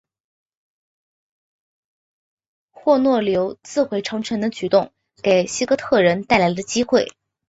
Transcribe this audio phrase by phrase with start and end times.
[2.71, 7.07] 霍诺留自毁长城的举动给西哥特人带来了机会。